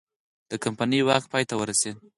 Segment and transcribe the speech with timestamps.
[0.51, 1.95] د کمپنۍ واک پای ته ورسید.